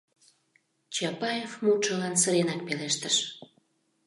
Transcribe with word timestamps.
—Чапаев 0.95 1.51
мутшылан 1.63 2.13
сыренак 2.21 2.61
пелештыш. 2.67 3.15